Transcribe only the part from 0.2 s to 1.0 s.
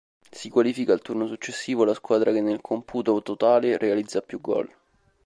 Si qualifica